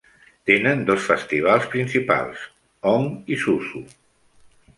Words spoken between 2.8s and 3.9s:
Hong i Susu.